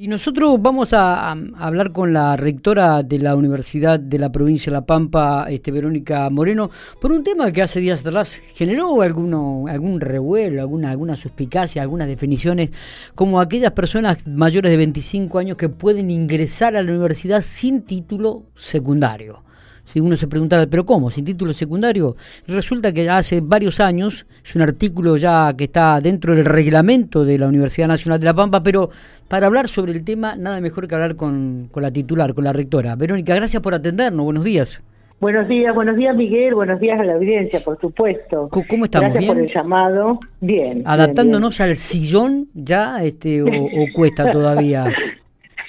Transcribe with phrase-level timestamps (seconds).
[0.00, 4.74] Y nosotros vamos a, hablar con la rectora de la Universidad de la Provincia de
[4.74, 10.00] La Pampa, este, Verónica Moreno, por un tema que hace días atrás generó alguno, algún
[10.00, 12.70] revuelo, alguna, alguna suspicacia, algunas definiciones,
[13.16, 18.44] como aquellas personas mayores de 25 años que pueden ingresar a la universidad sin título
[18.54, 19.47] secundario.
[19.88, 21.10] Si uno se preguntaba, ¿pero cómo?
[21.10, 22.14] ¿Sin título secundario?
[22.46, 27.38] Resulta que hace varios años, es un artículo ya que está dentro del reglamento de
[27.38, 28.90] la Universidad Nacional de La Pampa, pero
[29.28, 32.96] para hablar sobre el tema, nada mejor que hablar con, la titular, con la rectora.
[32.96, 34.26] Verónica, gracias por atendernos.
[34.26, 34.82] Buenos días.
[35.20, 38.50] Buenos días, buenos días Miguel, buenos días a la audiencia, por supuesto.
[38.50, 39.12] ¿Cómo, estamos?
[39.14, 40.20] Gracias por el llamado.
[40.40, 40.82] Bien.
[40.84, 43.48] ¿Adaptándonos al sillón ya este, o
[43.94, 44.84] cuesta todavía?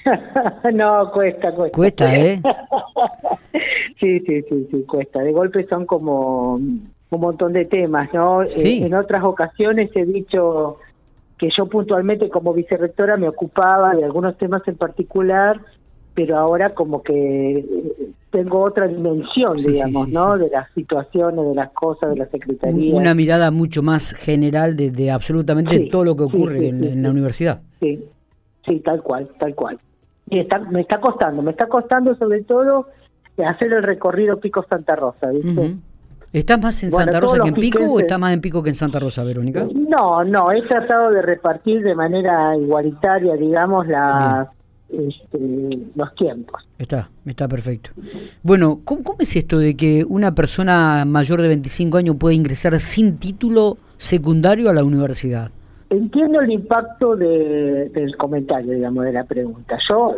[0.74, 1.76] no, cuesta, cuesta.
[1.76, 2.42] Cuesta, ¿eh?
[4.00, 5.20] sí, sí, sí, sí, cuesta.
[5.22, 8.42] De golpe son como un montón de temas, ¿no?
[8.50, 8.82] Sí.
[8.82, 10.78] Eh, en otras ocasiones he dicho
[11.38, 15.60] que yo puntualmente como vicerrectora me ocupaba de algunos temas en particular,
[16.14, 20.38] pero ahora como que eh, tengo otra dimensión, digamos, ¿no?
[20.38, 22.94] De las situaciones, de las cosas, de la secretaría.
[22.94, 27.62] Una mirada mucho más general de, absolutamente todo lo que ocurre en la universidad.
[27.80, 28.04] Sí,
[28.66, 29.80] sí, tal cual, tal cual
[30.30, 32.88] y está, me está costando, me está costando sobre todo
[33.46, 35.76] hacer el recorrido Pico Santa Rosa, ¿viste?
[36.32, 38.76] ¿Estás más en Santa Rosa que en Pico o estás más en Pico que en
[38.76, 39.68] Santa Rosa, Verónica?
[39.74, 44.52] No, no, he tratado de repartir de manera igualitaria, digamos, la,
[44.90, 45.40] este,
[45.96, 46.68] los tiempos.
[46.78, 47.92] Está, está perfecto.
[48.44, 52.80] Bueno, ¿cómo, ¿cómo, es esto de que una persona mayor de 25 años puede ingresar
[52.80, 55.50] sin título secundario a la universidad?
[55.90, 59.80] Entiendo el impacto de, del comentario, digamos, de la pregunta.
[59.90, 60.16] Yo,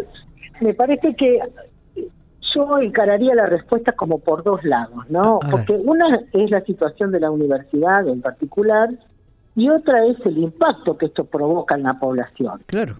[0.59, 1.39] me parece que
[2.55, 5.39] yo encararía la respuesta como por dos lados, ¿no?
[5.49, 8.89] Porque una es la situación de la universidad en particular
[9.55, 12.61] y otra es el impacto que esto provoca en la población.
[12.65, 12.97] Claro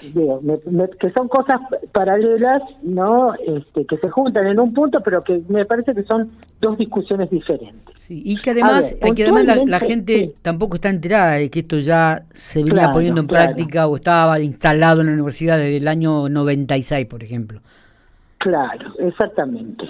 [0.00, 1.60] que son cosas
[1.92, 3.34] paralelas, ¿no?
[3.34, 7.30] Este, que se juntan en un punto, pero que me parece que son dos discusiones
[7.30, 7.94] diferentes.
[8.08, 12.62] y que además, que además la, gente tampoco está enterada de que esto ya se
[12.62, 17.22] venía poniendo en práctica o estaba instalado en la universidad desde el año 96, por
[17.22, 17.60] ejemplo.
[18.42, 19.84] Claro, exactamente.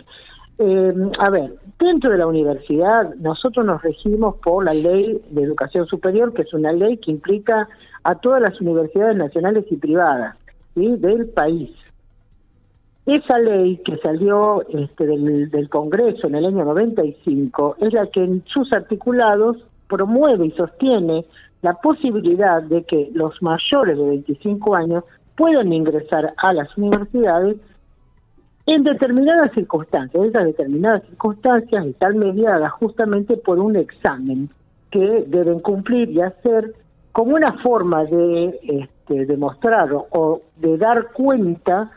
[0.59, 5.87] Eh, a ver, dentro de la universidad nosotros nos regimos por la ley de educación
[5.87, 7.67] superior, que es una ley que implica
[8.05, 10.37] a todas las universidades nacionales y privadas
[10.75, 11.71] del país.
[13.07, 18.23] Esa ley que salió este, del, del Congreso en el año 95 es la que
[18.23, 19.57] en sus articulados
[19.89, 21.25] promueve y sostiene
[21.63, 25.05] la posibilidad de que los mayores de 25 años
[25.37, 27.57] puedan ingresar a las universidades
[28.67, 30.25] en determinadas circunstancias.
[30.25, 34.50] Esas determinadas circunstancias están mediadas justamente por un examen
[34.91, 36.75] que deben cumplir y hacer
[37.12, 41.91] como una forma de este, demostrar o, de dar cuenta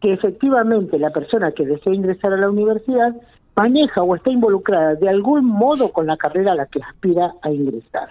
[0.00, 3.14] que efectivamente la persona que desea ingresar a la universidad
[3.54, 7.50] maneja o está involucrada de algún modo con la carrera a la que aspira a
[7.50, 8.10] ingresar.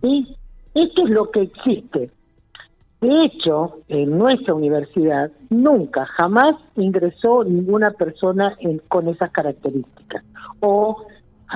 [0.00, 0.36] ¿Sí?
[0.74, 2.10] Esto es lo que existe.
[3.04, 8.56] De hecho, en nuestra universidad nunca, jamás ingresó ninguna persona
[8.88, 10.24] con esas características
[10.60, 11.04] o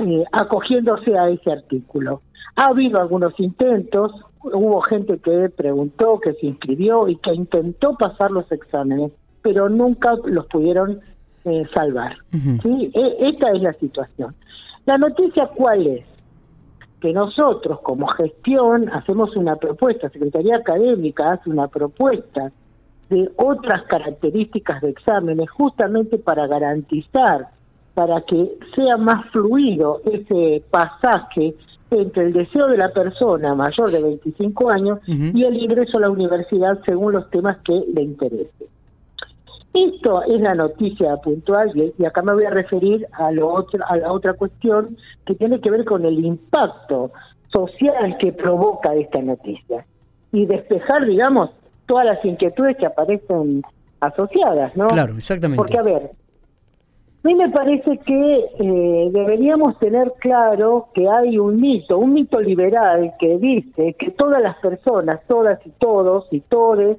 [0.04, 2.20] eh, acogiéndose a ese artículo.
[2.56, 8.30] Ha habido algunos intentos, hubo gente que preguntó, que se inscribió y que intentó pasar
[8.30, 9.10] los exámenes,
[9.40, 11.00] pero nunca los pudieron
[11.46, 12.14] eh, salvar.
[12.62, 12.90] ¿sí?
[12.92, 14.34] E, esta es la situación.
[14.84, 16.04] La noticia cuál es?
[17.00, 22.50] Que nosotros como gestión hacemos una propuesta, Secretaría Académica hace una propuesta
[23.08, 27.48] de otras características de exámenes justamente para garantizar,
[27.94, 31.54] para que sea más fluido ese pasaje
[31.90, 36.10] entre el deseo de la persona mayor de 25 años y el ingreso a la
[36.10, 38.68] universidad según los temas que le interesen.
[39.86, 43.96] Esto es la noticia puntual y, acá me voy a referir a, lo otro, a
[43.96, 47.12] la otra cuestión que tiene que ver con el impacto
[47.52, 49.86] social que provoca esta noticia
[50.32, 51.50] y despejar, digamos,
[51.86, 53.62] todas las inquietudes que aparecen
[54.00, 54.88] asociadas, ¿no?
[54.88, 55.58] Claro, exactamente.
[55.58, 56.10] Porque, a ver,
[57.24, 62.40] a mí me parece que eh, deberíamos tener claro que hay un mito, un mito
[62.40, 66.98] liberal que dice que todas las personas, todas y todos y todes,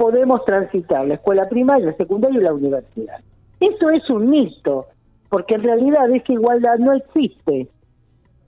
[0.00, 3.20] podemos transitar la escuela primaria, la secundaria y la universidad.
[3.60, 4.86] Eso es un mito,
[5.28, 7.68] porque en realidad esa igualdad no existe.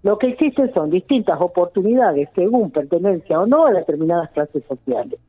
[0.02, 5.20] Lo que existen son distintas oportunidades según pertenencia o no a determinadas clases sociales.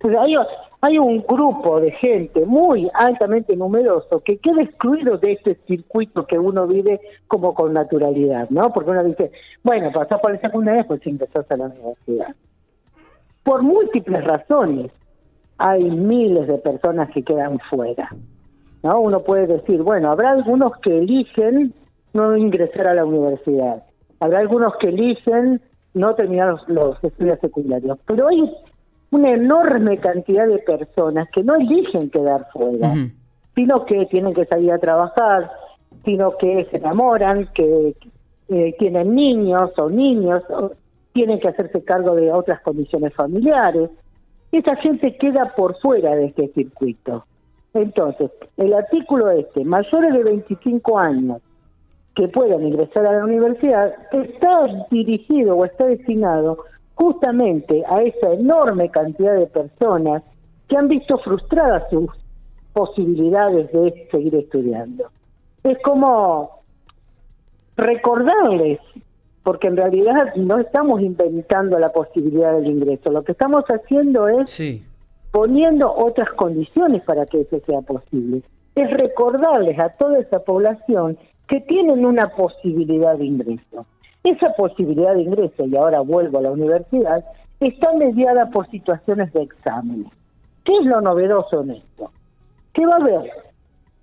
[0.00, 0.34] Hay,
[0.80, 6.38] hay un grupo de gente muy altamente numeroso que queda excluido de este circuito que
[6.38, 8.72] uno vive como con naturalidad, ¿no?
[8.72, 9.30] Porque uno dice,
[9.62, 12.34] bueno, pasás por la secundaria, pues ingresás a la universidad.
[13.44, 14.90] Por múltiples razones
[15.58, 18.10] hay miles de personas que quedan fuera.
[18.82, 19.00] ¿no?
[19.00, 21.74] Uno puede decir, bueno, habrá algunos que eligen
[22.12, 23.84] no ingresar a la universidad,
[24.20, 25.60] habrá algunos que eligen
[25.94, 28.50] no terminar los, estudios secundarios, pero hay
[29.10, 32.94] una enorme cantidad de personas que no eligen quedar fuera,
[33.54, 35.50] sino que tienen que salir a trabajar,
[36.04, 37.96] sino que se enamoran, que
[38.48, 40.72] eh, tienen niños o niños, o
[41.12, 43.90] tienen que hacerse cargo de otras condiciones familiares.
[44.56, 47.26] Esa gente queda por fuera de este circuito.
[47.74, 51.42] Entonces, el artículo este, mayores de 25 años
[52.14, 56.56] que puedan ingresar a la universidad, está dirigido o está destinado
[56.94, 60.22] justamente a esa enorme cantidad de personas
[60.66, 62.08] que han visto frustradas sus
[62.72, 65.10] posibilidades de seguir estudiando.
[65.64, 66.62] Es como
[67.76, 68.80] recordarles,
[69.46, 74.60] porque en realidad no estamos inventando la posibilidad del ingreso, lo que estamos haciendo es
[75.30, 78.42] poniendo otras condiciones para que eso sea posible.
[78.74, 81.16] Es recordarles a toda esa población
[81.46, 83.86] que tienen una posibilidad de ingreso.
[84.24, 87.24] Esa posibilidad de ingreso, y ahora vuelvo a la universidad,
[87.60, 90.10] está mediada por situaciones de exámenes.
[90.64, 92.10] ¿Qué es lo novedoso en esto?
[92.72, 93.30] Que va a haber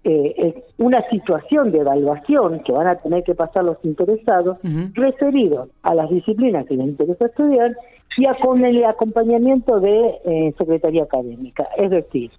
[0.05, 4.57] eh, una situación de evaluación que van a tener que pasar los interesados
[4.93, 7.75] referidos a las disciplinas que les interesa estudiar
[8.17, 11.67] y con el acompañamiento de eh, Secretaría Académica.
[11.77, 12.31] Es decir,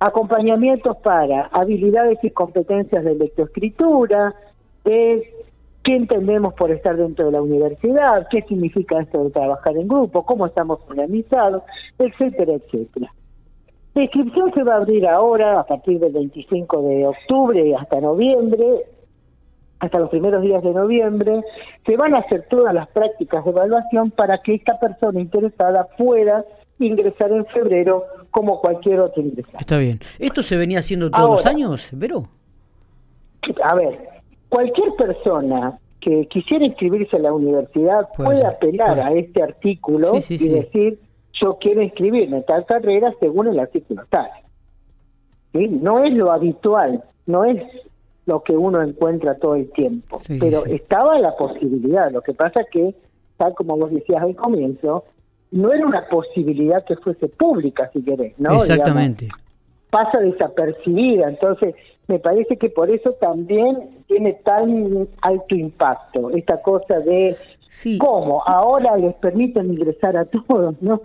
[0.00, 4.34] acompañamientos para habilidades y competencias de lectoescritura,
[4.84, 5.32] de
[5.84, 10.24] qué entendemos por estar dentro de la universidad, qué significa esto de trabajar en grupo,
[10.24, 11.62] cómo estamos organizados,
[11.98, 13.12] etcétera, etcétera.
[13.94, 18.84] La inscripción se va a abrir ahora, a partir del 25 de octubre hasta noviembre,
[19.80, 21.40] hasta los primeros días de noviembre,
[21.84, 26.44] se van a hacer todas las prácticas de evaluación para que esta persona interesada pueda
[26.78, 29.58] ingresar en febrero como cualquier otro ingresado.
[29.58, 30.00] Está bien.
[30.18, 32.28] ¿Esto se venía haciendo todos los años, Vero?
[33.64, 33.98] A ver,
[34.48, 40.98] cualquier persona que quisiera inscribirse en la universidad puede, apelar a este artículo y decir
[41.40, 44.28] yo quiero inscribirme en tal carrera según el artículo tal.
[45.52, 47.62] No es lo habitual, no es
[48.26, 52.10] lo que uno encuentra todo el tiempo, pero estaba la posibilidad.
[52.12, 52.94] Lo que pasa que,
[53.36, 55.04] tal como vos decías al comienzo,
[55.50, 58.54] no era una posibilidad que fuese pública, si querés, ¿no?
[58.54, 59.28] Exactamente.
[59.90, 61.74] pasa desapercibida, entonces
[62.06, 67.36] me parece que por eso también tiene tan alto impacto esta cosa de
[67.98, 71.00] cómo ahora les permiten ingresar a todos, ¿no?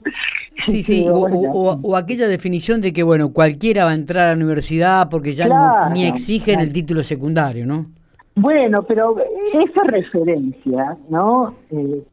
[0.66, 5.10] Sí, sí, o, aquella definición de que, bueno, cualquiera va a entrar a la universidad
[5.10, 7.88] porque ya ni exigen el título secundario, ¿no?
[8.36, 9.16] Bueno, pero
[9.48, 11.56] esa referencia, ¿no?
[11.72, 12.04] Eh,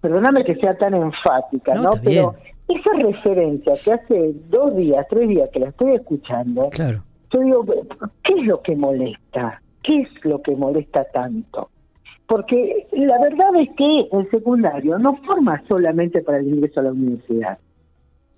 [0.00, 1.90] perdóname que sea tan enfática, ¿no?
[2.02, 2.34] Pero
[2.68, 7.02] esa referencia que hace dos días, tres días que la estoy escuchando, claro.
[7.32, 7.64] yo digo,
[8.22, 9.60] ¿qué es lo que molesta?
[9.82, 11.70] ¿Qué es lo que molesta tanto?
[12.26, 16.92] Porque la verdad es que el secundario no forma solamente para el ingreso a la
[16.92, 17.58] universidad.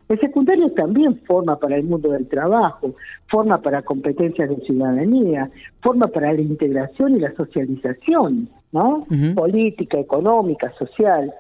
[0.09, 2.95] El secundario también forma para el mundo del trabajo,
[3.31, 5.51] forma para competencias de ciudadanía,
[5.83, 9.07] forma para la integración y la socialización, ¿no?
[9.35, 11.33] Política, económica, social.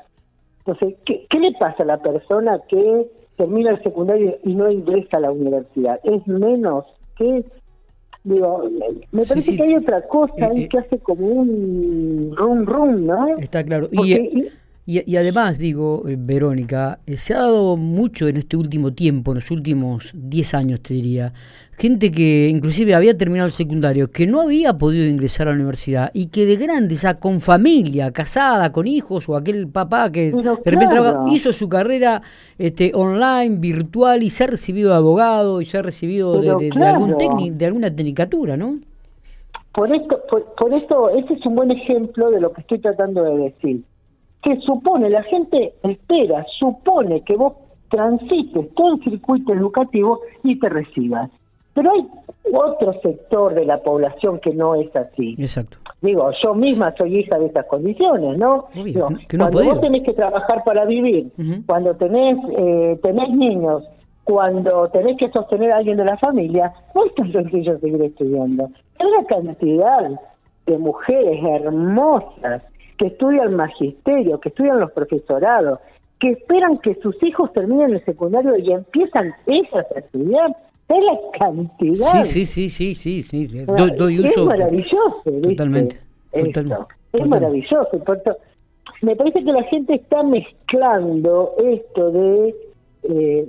[0.59, 5.21] Entonces, ¿qué, le pasa a la persona que termina el secundario y no ingresa a
[5.21, 5.99] la universidad?
[6.05, 6.85] ¿Es menos
[7.17, 7.45] que
[8.28, 8.62] Digo,
[9.11, 10.68] me parece que hay otra cosa eh, ahí eh.
[10.68, 13.38] que hace como un rum rum, ¿no?
[13.38, 13.88] Está claro.
[13.90, 14.49] y,
[14.90, 19.35] y, además, digo, eh, Verónica, eh, se ha dado mucho en este último tiempo, en
[19.35, 21.35] los últimos 10 años, te diría,
[21.76, 26.11] gente que inclusive había terminado el secundario, que no había podido ingresar a la universidad
[26.14, 30.71] y que de grande, ya con familia, casada, con hijos, o aquel papá que de
[30.71, 30.97] repente
[31.33, 32.23] hizo su carrera
[32.57, 37.14] este, online, virtual, y se ha recibido de abogado, y se ha recibido de, algún
[37.59, 38.78] de alguna tecnicatura, ¿no?
[39.75, 43.23] Por esto, por, por esto, ese es un buen ejemplo de lo que estoy tratando
[43.23, 43.83] de decir
[44.42, 47.54] que supone, la gente espera, supone que vos
[47.90, 51.30] transites todo el circuito educativo y te recibas.
[51.75, 52.09] Pero hay
[52.52, 55.35] otro sector de la población que no es así.
[55.38, 55.78] Exacto.
[56.00, 58.66] Digo, yo misma soy hija de esas condiciones, ¿no?
[59.37, 61.30] cuando vos tenés que trabajar para vivir,
[61.66, 63.85] cuando tenés, eh, tenés niños,
[64.25, 68.71] cuando tenés que sostener a alguien de la familia, no es tan sencillo seguir estudiando.
[68.99, 70.21] Hay una cantidad
[70.66, 72.62] de mujeres hermosas
[72.99, 75.78] que estudian magisterio, que estudian los profesorados,
[76.21, 80.57] que esperan que sus hijos terminen el secundario y empiezan ellas a estudiar.
[80.88, 82.25] Es la cantidad.
[82.25, 83.47] Sí, sí, sí, sí, sí.
[83.59, 84.49] es maravilloso.
[85.43, 85.99] Totalmente.
[86.33, 88.02] Es maravilloso.
[89.02, 92.55] Me parece que la gente está mezclando esto de
[93.05, 93.49] eh,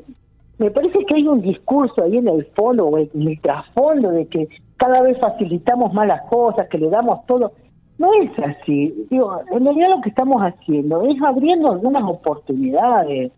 [0.59, 4.27] me parece que hay un discurso ahí en el fondo o en el trasfondo de
[4.27, 7.53] que cada vez facilitamos más las cosas, que le damos todo.
[7.99, 9.05] No es así.
[9.11, 13.31] Digo, en realidad lo que estamos haciendo es abriendo algunas oportunidades.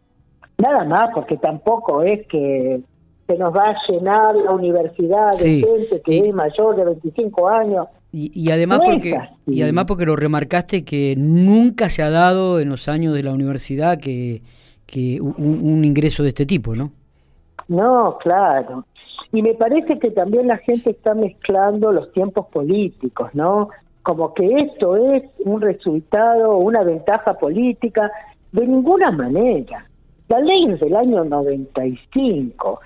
[0.59, 2.81] Nada más, porque tampoco es que
[3.25, 7.87] se nos va a llenar la universidad de gente que es mayor de 25 años.
[8.13, 12.89] Y, además porque y además porque lo remarcaste que nunca se ha dado en los
[12.89, 14.41] años de la universidad que,
[14.85, 16.91] que un, ingreso de este tipo, ¿no?
[17.69, 18.85] No, claro.
[19.31, 23.69] Y me parece que también la gente está mezclando los tiempos políticos, ¿no?
[24.03, 28.11] Como que esto es un resultado, una ventaja política,
[28.51, 29.85] de ninguna manera.
[30.27, 32.79] La ley es del año 95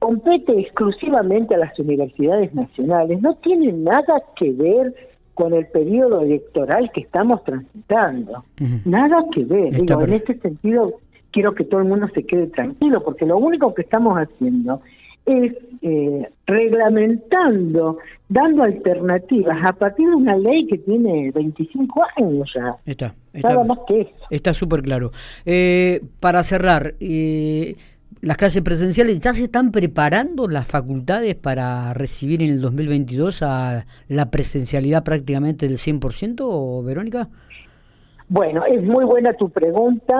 [0.00, 4.94] compete exclusivamente a las universidades nacionales, no tiene nada que ver
[5.34, 8.44] con el periodo electoral que estamos transitando.
[8.84, 9.72] Nada que ver.
[9.72, 10.94] Digo, en este sentido,
[11.30, 14.80] quiero que todo el mundo se quede tranquilo, porque lo único que estamos haciendo
[15.26, 17.98] es eh, reglamentando,
[18.28, 22.76] dando alternativas a partir de una ley que tiene 25 años ya.
[22.84, 24.12] Está, está Nada más que eso.
[24.30, 25.10] Está súper claro.
[25.46, 27.76] Eh, para cerrar, eh,
[28.20, 33.86] las clases presenciales, ¿ya se están preparando las facultades para recibir en el 2022 a
[34.08, 37.28] la presencialidad prácticamente del 100%, Verónica?
[38.28, 40.14] Bueno, es muy buena tu pregunta.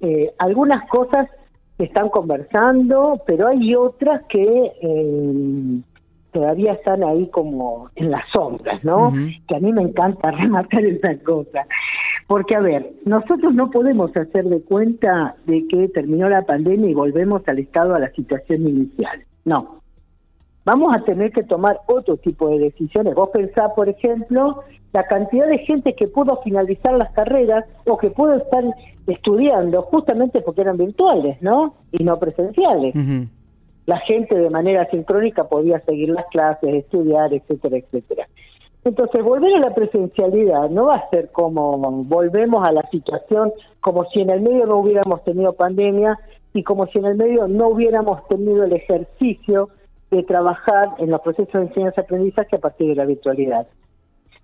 [0.00, 1.28] Eh, algunas cosas
[1.78, 5.80] están conversando, pero hay otras que eh,
[6.32, 9.12] todavía están ahí como en las sombras, ¿no?
[9.48, 11.66] Que a mí me encanta rematar esa cosa.
[12.26, 16.94] Porque, a ver, nosotros no podemos hacer de cuenta de que terminó la pandemia y
[16.94, 19.24] volvemos al estado, a la situación inicial.
[19.44, 19.83] No.
[20.64, 23.14] Vamos a tener que tomar otro tipo de decisiones.
[23.14, 24.62] Vos pensás, por ejemplo,
[24.94, 28.64] la cantidad de gente que pudo finalizar las carreras o que pudo estar
[29.06, 31.74] estudiando justamente porque eran virtuales, ¿no?
[31.92, 32.94] Y no presenciales.
[33.84, 38.26] La gente de manera sincrónica podía seguir las clases, estudiar, etcétera, etcétera.
[38.84, 44.04] Entonces, volver a la presencialidad no va a ser como volvemos a la situación como
[44.10, 46.18] si en el medio no hubiéramos tenido pandemia
[46.52, 49.70] y como si en el medio no hubiéramos tenido el ejercicio
[50.10, 53.66] de trabajar en los procesos de enseñanza-aprendizaje a partir de la virtualidad.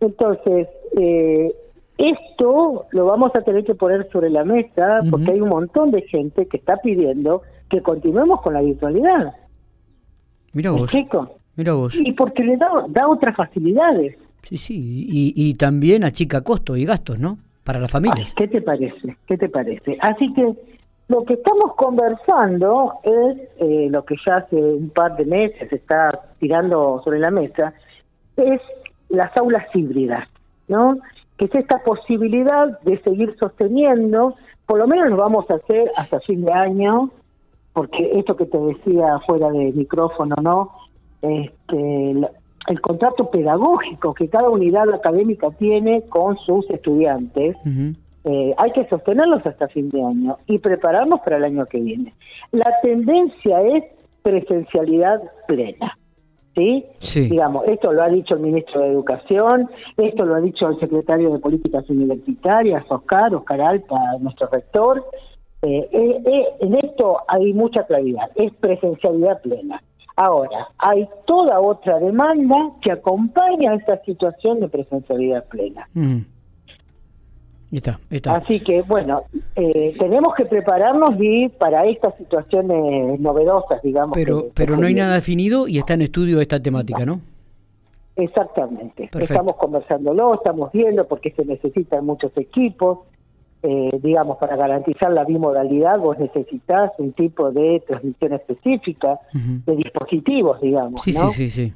[0.01, 1.55] Entonces, eh,
[1.99, 6.03] esto lo vamos a tener que poner sobre la mesa porque hay un montón de
[6.03, 9.35] gente que está pidiendo que continuemos con la virtualidad.
[10.53, 10.91] Mira vos.
[11.57, 11.95] Mira vos.
[11.95, 14.17] Y porque le da, da otras facilidades.
[14.43, 17.39] Sí, sí, y, y también achica costos y gastos, ¿no?
[17.63, 18.33] Para las familias.
[18.35, 19.17] ¿Qué te parece?
[19.27, 19.99] ¿Qué te parece?
[20.01, 20.55] Así que
[21.11, 26.21] lo que estamos conversando es eh, lo que ya hace un par de meses está
[26.39, 27.75] tirando sobre la mesa,
[28.37, 28.61] es
[29.09, 30.29] las aulas híbridas,
[30.69, 30.99] ¿no?
[31.37, 34.37] Que es esta posibilidad de seguir sosteniendo,
[34.67, 37.11] por lo menos lo vamos a hacer hasta fin de año,
[37.73, 40.71] porque esto que te decía fuera de micrófono, ¿no?
[41.23, 42.11] Este,
[42.69, 47.57] el contrato pedagógico que cada unidad académica tiene con sus estudiantes,
[48.25, 52.15] eh, hay que sostenerlos hasta fin de año y prepararnos para el año que viene.
[52.53, 53.85] La tendencia es
[54.23, 55.97] presencialidad plena.
[56.55, 56.85] ¿Sí?
[57.15, 61.31] Digamos, esto lo ha dicho el ministro de Educación, esto lo ha dicho el secretario
[61.31, 65.05] de Políticas Universitarias, Oscar, Oscar Alpa, nuestro rector.
[65.63, 69.81] Eh, eh, en esto hay mucha claridad, es presencialidad plena.
[70.17, 75.89] Ahora, hay toda otra demanda que acompaña a esta situación de presencialidad plena.
[75.95, 76.19] Mm.
[77.73, 78.37] Está, está.
[78.37, 79.23] Así que, bueno,
[79.55, 84.15] eh, tenemos que prepararnos y para estas situaciones novedosas, digamos.
[84.15, 87.21] Pero, pero no hay nada definido y está en estudio esta temática, ¿no?
[88.17, 89.09] Exactamente.
[89.19, 93.01] Estamos conversándolo, estamos viendo porque se necesitan muchos equipos.
[93.63, 100.63] Eh, digamos, para garantizar la bimodalidad vos necesitas un tipo de transmisión específica de dispositivos,
[100.63, 101.03] digamos.
[101.03, 101.75] Sí, sí, sí, sí.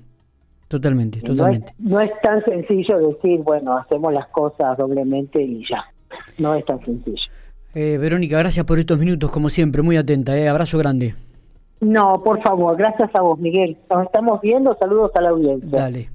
[0.74, 1.72] Totalmente, totalmente.
[1.78, 5.84] No es, tan sencillo decir, bueno, hacemos las cosas doblemente y ya.
[6.38, 7.22] No es tan sencillo.
[7.76, 10.36] Eh, Verónica, gracias por estos minutos, como siempre, muy atenta.
[10.36, 10.48] Eh.
[10.48, 11.14] Abrazo grande.
[11.80, 13.76] No, por favor, gracias a vos, Miguel.
[13.88, 14.76] Nos estamos viendo.
[14.76, 15.78] Saludos a la audiencia.
[15.78, 16.10] Dale.